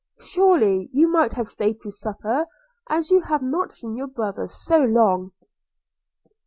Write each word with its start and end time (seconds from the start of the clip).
Surely 0.19 0.89
you 0.93 1.07
might 1.07 1.33
have 1.33 1.47
staid 1.47 1.79
to 1.81 1.91
supper, 1.91 2.47
as 2.89 3.11
you 3.11 3.19
have 3.21 3.43
not 3.43 3.71
seen 3.71 3.95
your 3.95 4.07
brother 4.07 4.47
so 4.47 4.77
long.' 4.79 5.31